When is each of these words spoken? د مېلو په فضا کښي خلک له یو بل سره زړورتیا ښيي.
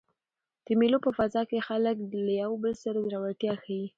د 0.65 0.67
مېلو 0.79 0.97
په 1.05 1.11
فضا 1.17 1.41
کښي 1.49 1.59
خلک 1.67 1.95
له 2.25 2.33
یو 2.43 2.51
بل 2.63 2.73
سره 2.83 2.97
زړورتیا 3.07 3.53
ښيي. 3.63 3.85